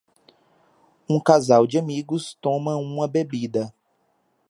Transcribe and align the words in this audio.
Um 1.07 1.19
casal 1.19 1.67
de 1.67 1.77
amigos 1.77 2.35
toma 2.41 2.75
uma 2.75 3.07
bebida 3.07 3.71